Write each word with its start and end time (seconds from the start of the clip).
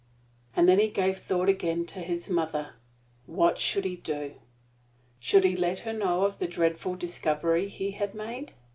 And 0.55 0.67
then 0.67 0.79
he 0.79 0.87
gave 0.87 1.19
thought 1.19 1.47
again 1.47 1.85
to 1.85 1.99
his 1.99 2.27
mother. 2.27 2.73
What 3.27 3.59
should 3.59 3.85
he 3.85 3.97
do? 3.97 4.33
Should 5.19 5.43
he 5.43 5.55
let 5.55 5.81
her 5.85 5.93
know 5.93 6.25
of 6.25 6.39
the 6.39 6.47
dreadful 6.47 6.95
discovery 6.95 7.67
he 7.67 7.91
had 7.91 8.15
made? 8.15 8.53